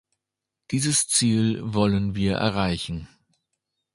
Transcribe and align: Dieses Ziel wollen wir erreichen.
Dieses 0.71 1.07
Ziel 1.09 1.59
wollen 1.61 2.15
wir 2.15 2.33
erreichen. 2.37 3.07